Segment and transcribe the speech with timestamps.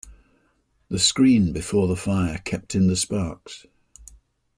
[0.89, 3.67] The screen before the fire kept in the sparks.